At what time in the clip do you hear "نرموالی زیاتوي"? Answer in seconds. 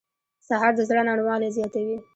1.09-1.97